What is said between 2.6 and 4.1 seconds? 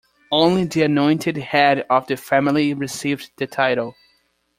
received the title.